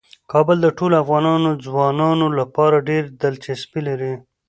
[0.31, 1.25] کابل د ټولو افغان
[1.65, 4.13] ځوانانو لپاره ډیره دلچسپي لري.